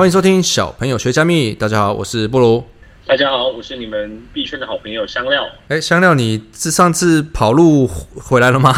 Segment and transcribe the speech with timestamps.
[0.00, 1.52] 欢迎收听小朋友学加密。
[1.52, 2.64] 大家好，我是布鲁。
[3.06, 5.46] 大家好，我是你们币圈的好朋友香料。
[5.68, 8.70] 哎，香料，你是上次跑路回来了吗？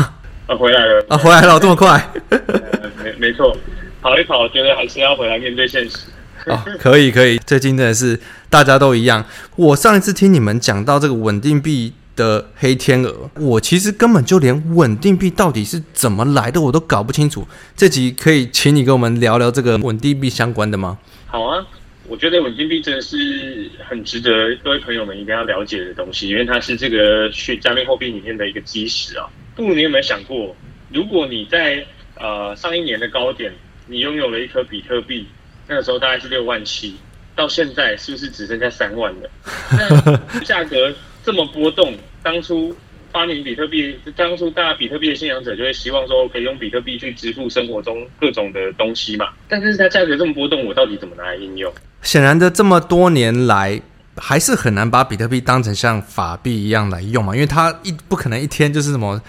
[0.48, 1.06] 啊，回来了。
[1.08, 2.10] 啊，回来了，这么快？
[3.04, 3.56] 没没错，
[4.00, 5.98] 跑一跑，觉得还是要回来面对现实。
[6.46, 7.38] 哦，可以可以。
[7.38, 8.18] 最近真的是
[8.50, 9.24] 大家都一样。
[9.54, 17.46] 我上一次听你们讲到这个稳定币的黑天鹅，我其实根本就连稳定币到底是怎么来的我都搞不清楚。
[17.76, 20.98] 这集可以请你跟我们聊聊这个稳定币相关的吗？
[21.26, 21.66] 好啊，
[22.06, 29.26] 我觉得稳定币真的是很值得各位朋友们一定要了解的东西，因为它是这个去加密货币里面的一个基石啊。
[29.54, 30.54] 不如你有没有想过，
[30.90, 33.52] 如果你在呃上一年的高点，
[33.86, 35.26] 你拥有了一颗比特币，
[35.68, 36.96] 那个时候大概是六万七，
[37.34, 39.30] 到现在是不是只剩下三万了？
[39.72, 40.92] 那价格
[41.24, 42.74] 这么波动，当初。
[43.12, 49.26] 发明比特币，当初大家比特币的信仰者就会希望说，可以用比特币去支付生活中各种的东西嘛。
[49.46, 51.70] 但是它价格这么波动，我到底怎么拿来应用？
[52.00, 53.82] 显然的，这么多年来
[54.16, 59.20] 还是很难把比特币当成像法币一样来用嘛，因为它一不可能一天就是什么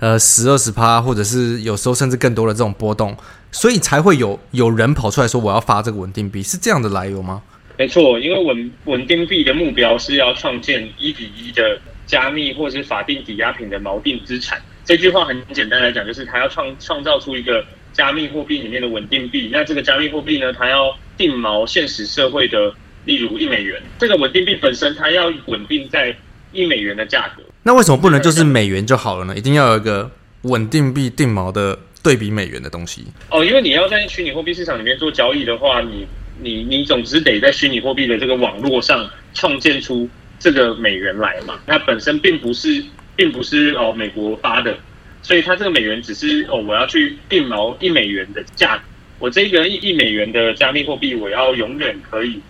[0.00, 3.16] 呃十二十趴，或者是有时候甚至更多的这种波动，
[3.50, 7.40] 所以才会有有人跑出来说我要发这个稳定币，是这样的来由吗？
[7.80, 11.80] 没错，因为稳稳定币的目标是要创建一比一的。
[12.06, 19.48] 加密或是法定抵押品的锚定资产，这句话很简单来讲，就是它要创创造出一个加密货币里面的稳定币。
[19.52, 22.74] 那这个加密货币呢，它要定锚现实社会的，
[23.04, 23.80] 例如一美元。
[23.96, 26.16] 这个稳定币本身，它要稳定在
[26.50, 27.44] 一美元的价格。
[27.62, 29.36] 那为什么不能就是美元就好了呢？
[29.36, 30.10] 一定要有一个
[30.42, 33.04] 稳定币定锚的对比美元的东西？
[33.30, 36.04] 哦，因为你要在虚拟货币市场里面做交易的话，你
[36.42, 40.08] 你你总之得在虚拟货币的这个网络上创建出。
[40.42, 42.82] 这个美元来嘛，它本身并不是，
[43.14, 44.74] 并不是哦美国发的，
[45.22, 48.82] 所以它这个美元只是哦我要去定锚一美元的价，
[49.18, 52.40] 我这个一一美元的加密货币，我要永远可以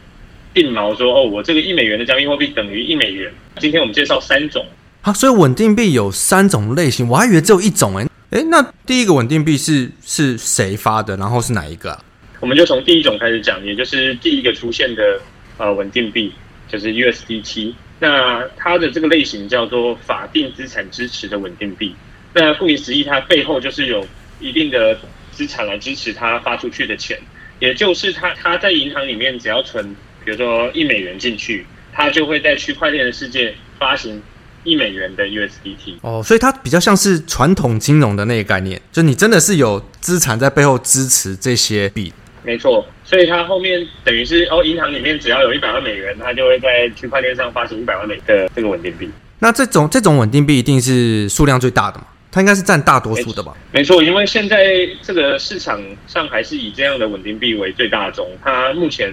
[0.55, 3.29] 定锚说哦我这个一美元的加密货币等于一美元。
[3.59, 4.65] 今天我们介绍三种，
[5.01, 11.17] 好，所以稳定币有三种类型，我还以为只有一种诶诶，那第一个稳定币是是谁发的？
[11.17, 12.05] 然后是哪一个啊？
[12.41, 15.21] 我们就从第一种开始讲，也就是第一个出现的
[15.59, 16.33] 呃稳定币。
[16.73, 21.97] 就是 USDT，那它的这个类型叫做法定资产支持的稳定币。
[22.33, 24.07] 那顾名思义，它背后就是有
[24.39, 24.97] 一定的
[25.33, 27.19] 资产来支持它发出去的钱，
[27.59, 29.85] 也就是它它在银行里面只要存，
[30.25, 34.23] 比如说一美元进去，它就会在区块链的世界发行
[34.63, 35.97] 一美元的 USDT。
[36.03, 42.13] 哦，所以它比较像是传统金融的那个概念，就你真的是有资产在背后支持这些币。
[42.43, 49.11] 没错，所以它后面等于是哦，银行里面只要有一百万美元，它就会在区块链上发行一百万美元的这个稳定币。
[49.39, 52.07] 那这种这种稳定币一定是数量最大的嘛？
[52.33, 53.55] 它应该是占大多数的吧？
[53.73, 58.27] 没错，因为现在这个市场上还是以这样的稳定币为最大宗。
[58.43, 59.13] 它目前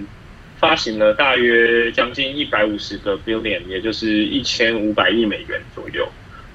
[0.59, 6.07] 发行了大约将近一百五十个 billion，也就是一千五百亿美元左右。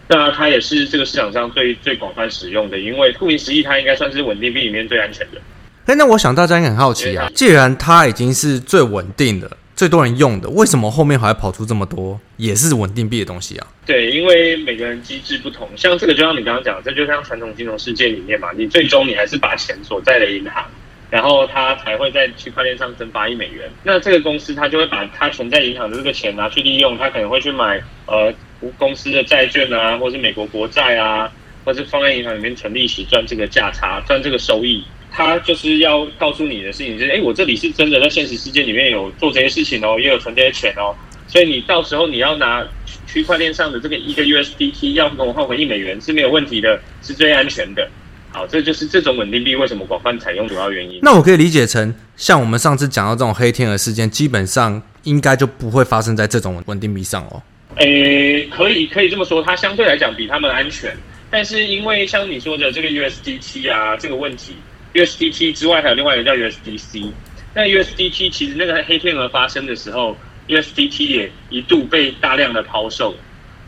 [0.09, 5.41] 那它也是这个市场上最最广泛使用的，因为顾名思义，它应该算是稳定币里面最安全的。
[5.87, 13.66] 哎，那我想大家应该很好奇啊，既然它已经是最稳定的、最多人用的，为什么后面还会跑出这么多也是稳定币的东西啊？
[13.84, 20.65] 对，因为每个人机制不同，像这个就像你刚刚讲，这就像传统金融世界里面嘛，你最终你还是把钱锁在了银行，
[21.10, 23.69] 然后它才会在区块链上增发一美元。
[23.82, 28.32] 那这个公司它就会把它存在银行的这个钱拿去利用，它可能会去买呃
[28.78, 31.28] 公司的债券啊，或是美国国债啊，
[31.65, 34.84] 或是放在银行里面存利息赚这个价差，赚这个收益。
[35.14, 40.94] 他就是要告诉你的事情，就是哎，我这里是真的在现实世界里面有做这些事情哦，也有存这些钱哦，
[41.28, 42.66] 所以你到时候你要拿
[43.06, 47.86] 区块链上的这个一个 USDT 要跟我换回一美元是没有问题的，是最安全的。
[48.30, 50.98] 好，这就是这种稳定币为什么广泛采用主要原因。
[51.03, 57.42] 那我可以理解成，像我们上次讲到这种黑天鹅事件，基本上应该就不会发生在这种稳定币上哦。
[57.76, 60.97] 诶，可以可以这么说，它相对来讲比他们安全，
[61.30, 64.54] 但是因为像你说的这个 USDT 啊这个问题。
[64.94, 67.10] USDT 之外，还有另外一个叫 USDC。
[67.54, 70.16] 那 USDT 其实那个黑天鹅发生的时候
[70.48, 73.15] ，USDT 也一度被大量的抛售。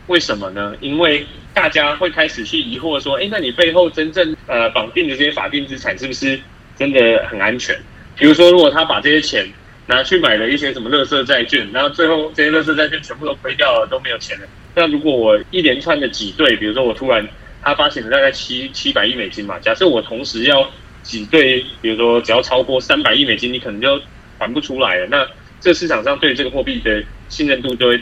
[0.07, 0.75] 为什么呢？
[0.81, 6.39] 因为大家会开始去疑惑说，哎，那你背后真正呃绑定的这些法定资产是不是
[6.77, 7.75] 真的很安全？
[8.15, 9.51] 比如说，如果他把这些钱
[9.87, 14.47] 拿去买了一些什么垃圾债券，然后最后这些垃圾债券全部都亏掉了，都没有钱了。
[14.75, 17.27] 那如果我一连串的挤兑，比如说我突然
[17.63, 20.69] 他发行了大概七七百亿美金嘛，假设我同时要
[21.05, 24.01] 挤兑，比如说只要超过三百亿美金，你可能就
[24.37, 25.07] 还不出来了。
[25.07, 25.25] 那
[25.61, 28.01] 这市场上对这个货币的信任度就会。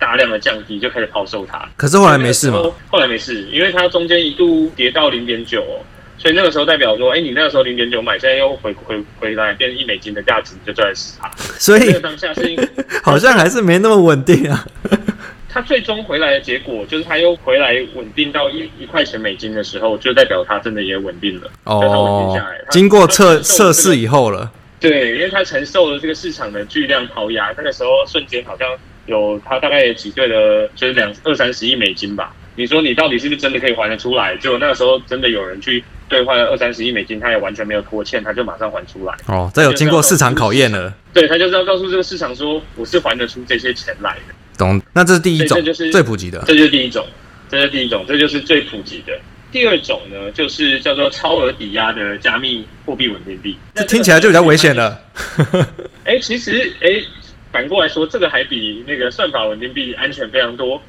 [0.00, 1.62] 大量的降低，就开始抛售它。
[1.76, 2.58] 可是后来没事吗？
[2.88, 5.62] 后来没事，因为它中间一度跌到零点九，
[6.16, 11.30] 所以那个时候代表说，哎，你那个时候零点九买，现在又回回回来变一美金的价值，你就赚了十趴。
[11.58, 12.70] 所以当下是
[13.04, 14.66] 好像还是没那么稳定啊。
[15.52, 21.50] 它最终回来的结果就是，它又回来稳定到一一块钱美金的时候，就代表它真的也稳定了。
[21.64, 24.50] 哦，稳定下来，经过测测试以后了。
[24.78, 28.68] 对，因为它承受了这个市场的巨量抛压，那个时候瞬间好像。
[29.06, 32.32] 有，他大概也挤兑了，就是两二三十亿美金吧。
[32.54, 34.36] 你说你到底是不是真的可以还得出来？
[34.36, 39.14] 就那个时候真的有人去兑换了二三十亿美金，他也完全没有拖欠，他就马上还出来。
[39.26, 40.94] 哦，这有经过市场考验了。
[41.12, 44.34] 对，他就是要告诉这个市场说，我是还得出这些钱来的。
[44.60, 44.80] 懂？
[44.92, 46.42] 那这是第一种，这就是最普及的。
[46.46, 47.06] 这就是第一种，
[47.48, 49.18] 这是第一种，这就是最普及的。
[49.50, 53.56] 第二种呢，就是叫做超额抵押的加密货币稳定币。
[53.74, 55.00] 这听起来就比较危险了。
[56.04, 57.02] 哎，其实哎。
[57.52, 60.80] 反过来说，这个还比那个算法稳定币安全非常多。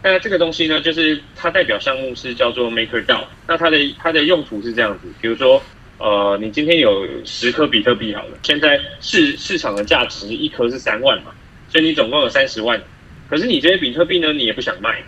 [0.00, 3.24] 那这个东西呢，就是它代表项目是叫做 MakerDAO。
[3.48, 5.60] 那它的它的用途是这样子，比如说，
[5.98, 11.32] 呃，你今天有十颗比特币好了，现在市市场的价值一颗是三万嘛，
[11.68, 12.80] 所以你总共有三十万。
[13.28, 15.02] 可是你这些比特币呢，你也不想卖，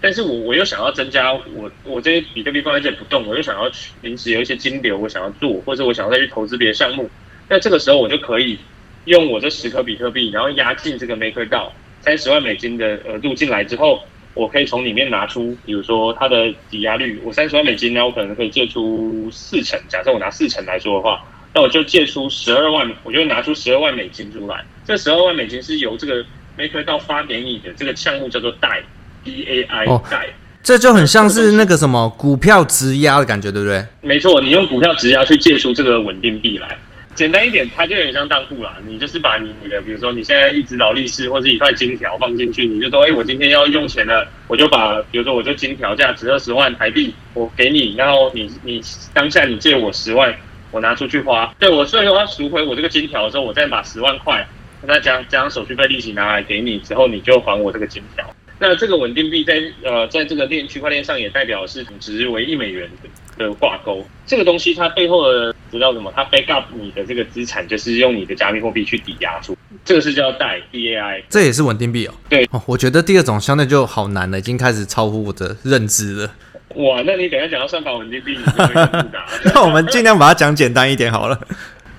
[0.00, 7.10] 但是我我又想要增加我我这些比特币放在这里不动，我又想要去临时有一些金流，我想要做，或者我想要再去投资别的项目，
[7.48, 8.58] 那这个时候我就可以。
[9.04, 11.70] 用我这十颗比特币，然后押进这个 MakerDAO，
[12.02, 14.00] 三十万美金的额度进来之后，
[14.32, 19.76] 我可以从里面拿出，比如说它的抵押率，我三十万美金呢，我可能可以借出四成。
[19.88, 21.20] 假设我拿四成来说的话，
[21.52, 24.64] 那我就借出十二万，我就拿出十二万美金出来。
[24.84, 26.24] 这十二万美金是由这个
[26.58, 30.26] MakerDAO 发给你的，这个项目叫做 DAI，D A I，哦，DAI。
[30.62, 33.84] 这就很像是那个什么股票质押的感觉，对不对？
[34.00, 36.78] 没错，你用股票质押去借出这个稳定币来。
[37.14, 38.74] 简单一点，它就有点像当铺啦。
[38.86, 48.80] 你就是把你的，比如说你现在一只劳力士或者一块金条放进去，你就说，哎，我今天要用钱了，我就把，比如说我这金条价值二十万台币，我给你，然后你你
[49.12, 50.34] 当下你借我十万，
[50.70, 54.46] 我拿出去花，对我所以我要赎回我这个金条的时候，我再把十万块，
[54.86, 58.24] 再加加上手续费利息拿来给你之后，你就还我这个金条。
[58.58, 62.88] 那这个稳定币在呃，在这个链区块链上也代表是值为一美元
[63.36, 64.06] 的挂钩。
[64.24, 66.12] 这个东西它背后的知道什么？
[66.14, 69.56] 它 back up 你的这个资产，就是用你的加密货币去抵押出。
[69.84, 72.14] 这个是叫 DAI，这也是稳定币哦。
[72.28, 76.30] 对哦，我觉得第二种相对就好难了，已经开始超乎我的认知了。
[76.76, 79.26] 哇，那你等一下讲到算法稳定币，就会复杂。
[79.52, 81.38] 那我们尽量把它讲简单一点好了。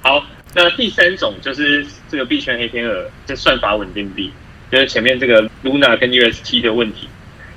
[0.01, 0.23] 好，
[0.55, 4.31] 那第三种就是这个币圈黑天鹅，就算法稳定币。
[4.71, 7.07] 就是前面这个 Luna 跟 UST 的问题，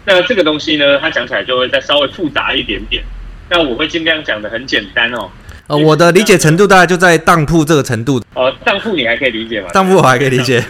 [0.05, 3.03] 那这个东西呢，它讲起来就会再稍微复杂一点点。
[3.49, 5.31] 那我会尽量讲的很简单哦。
[5.69, 8.23] 呃，我的理解程度大概就在当铺这个程度。
[8.35, 9.69] 哦，当铺你还可以理解吗？
[9.73, 10.63] 当铺我还可以理解。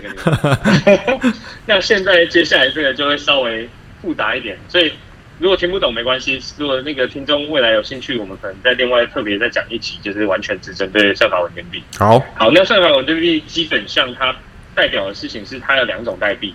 [1.67, 3.69] 那现在接下来这个就会稍微
[4.01, 4.93] 复杂一点，所以
[5.39, 6.41] 如果听不懂没关系。
[6.59, 11.83] 如果那个听众未来有兴趣，我们可能再另外特别再讲一期，就是完全只针对算法稳定币。
[11.99, 14.35] 好，好，那算法稳定币基本上它。
[14.77, 16.53] 代表的事情是，它有两种代币，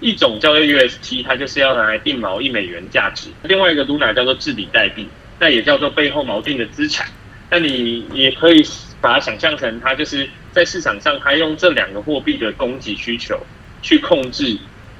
[0.00, 5.06] 一种叫做 UST，它就是要拿来定锚一美元价值；另外一个 Luna 叫做治理代币，
[5.38, 7.06] 那也叫做背后锚定的资产。
[7.50, 8.64] 那你也可以
[9.02, 13.38] 把它想象成，它就是在市场上，它用这两个货币的供给需求
[13.82, 14.56] 去控制，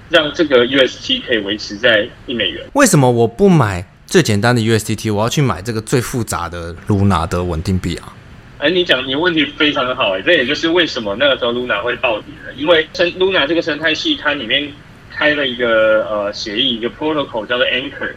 [0.09, 2.65] 让这个 UST 可以维持在一美元。
[2.73, 8.15] 为什么我不买最简单的 USDT，我要去买这个最复杂的 Luna 的稳定币啊？
[8.59, 14.73] 哎，你讲你问题非常的好哎，这也就是为什么那个时候 Luna 会暴跌了，因为生 Luna 这个生态系它里面
[15.15, 18.13] 开了一个呃协议，一个 protocol 叫做 Anchor。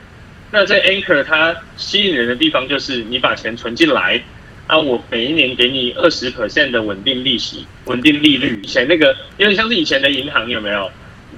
[0.50, 4.24] 那这 Anchor 它吸引人的地方就是你把钱存进来，
[4.66, 8.60] 啊，我每一年给你二十 percent 的稳定利息、稳定利率。
[8.64, 10.90] 以前那个有点像是以前的银行有没有？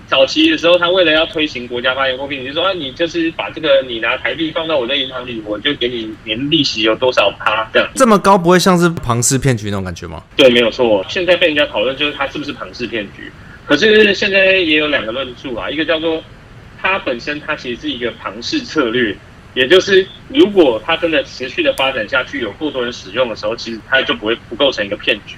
[0.07, 7.89] 早期的时候，他为了要推行国家发行货币，你就说啊，你就是把这个你拿台币放到我的银行里，我就给你年利息有多少趴这样。
[7.95, 10.23] 这么高不会像是庞氏骗局那种感觉吗？
[10.35, 11.03] 对，没有错。
[11.09, 13.31] 现在被人家讨论就是它是不是庞氏骗局，
[13.65, 16.23] 可是现在也有两个论述啊，一个叫做
[16.81, 19.15] 它本身它其实是一个庞氏策略，
[19.53, 25.35] 也就是如果它真的持续的发展下去，有过多人使用的时候，其实它就不会不构成一个骗局。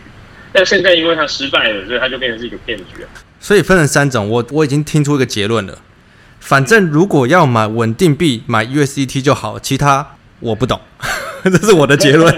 [0.52, 3.10] 但现在因为它失败了，所以它就变成是一个骗局了。
[3.46, 5.78] 所以分成三种，我我已经听出一个结论了。
[6.40, 10.82] 反正如果要买稳定币，买 USDT 就好，其他我不懂。
[11.44, 12.36] 这是我的结论。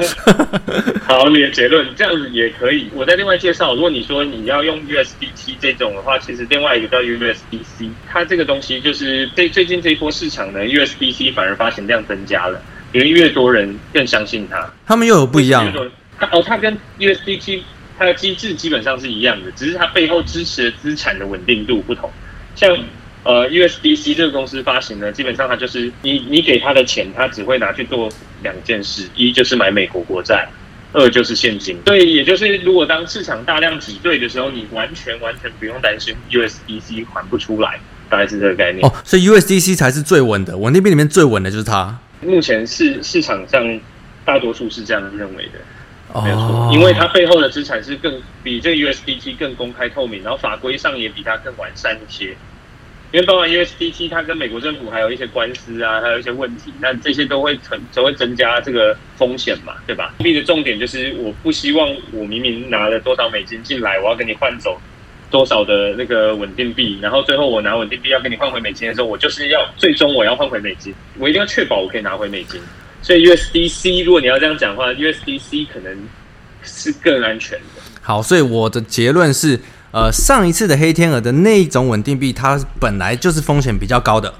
[1.08, 2.90] 好，你的结论这样子也可以。
[2.94, 12.62] 我再另外介绍，如果你说你要用 USDT 这种的话，其实另外一个叫 USDC，它这个东西就是最最近这一波市场呢，USDC 反而发行量增加了，
[12.92, 14.70] 因为越多人更相信它。
[14.86, 15.74] 他们又有不一样。
[16.34, 17.62] 哦，它跟 USDT
[17.98, 22.10] 它的机制基本上是一样的，只是它背后支持的资产的稳定度不同。
[22.56, 22.77] 像
[23.24, 28.10] 呃，USDC 这个公司发行呢，基本上它就是你你给他的钱，他只会拿去做
[28.42, 30.48] 两件事：一就是买美国国债，
[30.94, 31.77] 二就是现金。
[31.86, 38.88] 所以也就是，如果当市场大量挤兑的时候，你完全完全不用担心 USDC 还不出来，大概是这个概念。
[38.88, 42.00] 哦，所以 USDC 才是最稳的，我那边里面最稳的就是它。
[42.22, 43.80] 目前市市场上
[44.24, 45.60] 大多数是这样认为的，
[46.14, 52.36] 没错，因为它背后的资产是更比这个 USDT 更公开透明，然后法规上也比它更完善一些。
[53.12, 60.14] 因为包含 USDT，它跟美国政府还有一些官司啊，还有一些问题，那这些都会成都会增加这个风险嘛，对吧？
[60.20, 64.78] 币的重点就是，我不希望我明明拿了多少美金进来，我要跟你换走
[65.32, 72.60] 多少的那个稳定币，然后最后我拿稳定币要跟你换回美金的时候，我就是要最终我要换回美金，我一定要确保我可以拿回美金。
[73.08, 75.98] 所以 USDC，如果你要这样讲的话，USDC 可能
[76.62, 77.82] 是更安全的。
[78.02, 79.58] 好，所以我的结论是。
[79.92, 84.32] 呃，上一次的黑天鹅的那一种稳定币，它本来就是风险比较高的。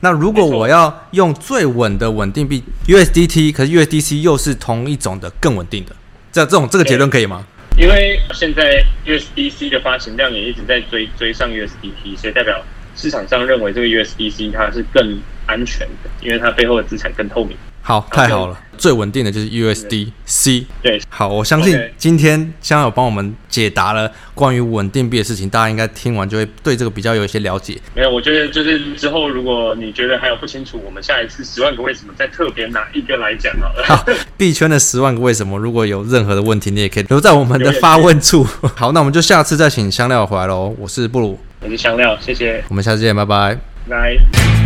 [0.00, 5.94] 那如果我要用最稳的稳定币 USDT，可是 USDC 又是同一种的更稳定的，
[6.32, 7.46] 这这种这个结论可以吗？
[7.78, 12.60] 因为现在 USDC 的发行量也一直在追追上 USDT，所以代表
[12.96, 17.56] 市场上认为这个 USDC 它是更安全的，因为它背后的资产更透明。
[17.82, 18.56] 好，太好了。
[18.76, 20.64] 最稳定的就是 USDC。
[20.82, 27.76] 对，好，我相信今天香友帮我们解答了关于稳定币的事情，大家应该听完就会对这个比较有一些了解。
[27.94, 33.84] 没有，我觉得就是之后如果你觉得还有不清楚，我们下一次十万个为什么再特别拿一个来讲好了。
[33.84, 34.04] 好，
[34.36, 38.44] 币圈的十万个为什么，如果有任何的问题，你也可以留在我们的发问处。
[38.76, 40.74] 好，那我们就下次再请香料回来喽。
[40.78, 42.62] 我是布鲁，我是香料，谢谢。
[42.68, 43.58] 我们下次见，拜拜。
[43.88, 44.59] 拜。